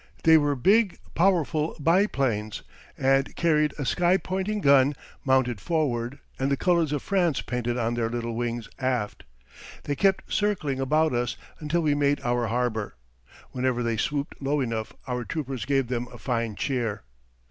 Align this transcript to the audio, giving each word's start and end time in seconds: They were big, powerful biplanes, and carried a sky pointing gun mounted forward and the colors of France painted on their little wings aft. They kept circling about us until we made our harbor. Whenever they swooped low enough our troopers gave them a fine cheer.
They 0.23 0.35
were 0.35 0.55
big, 0.55 0.97
powerful 1.13 1.75
biplanes, 1.79 2.63
and 2.97 3.35
carried 3.35 3.75
a 3.77 3.85
sky 3.85 4.17
pointing 4.17 4.59
gun 4.59 4.95
mounted 5.23 5.61
forward 5.61 6.17
and 6.39 6.49
the 6.49 6.57
colors 6.57 6.91
of 6.91 7.03
France 7.03 7.41
painted 7.43 7.77
on 7.77 7.93
their 7.93 8.09
little 8.09 8.33
wings 8.35 8.67
aft. 8.79 9.25
They 9.83 9.95
kept 9.95 10.33
circling 10.33 10.79
about 10.79 11.13
us 11.13 11.37
until 11.59 11.81
we 11.81 11.93
made 11.93 12.19
our 12.21 12.47
harbor. 12.47 12.95
Whenever 13.51 13.83
they 13.83 13.95
swooped 13.95 14.41
low 14.41 14.59
enough 14.59 14.91
our 15.05 15.23
troopers 15.23 15.65
gave 15.65 15.85
them 15.85 16.07
a 16.11 16.17
fine 16.17 16.55
cheer. 16.55 17.03